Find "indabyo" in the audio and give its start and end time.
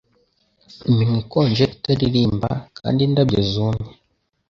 3.07-3.39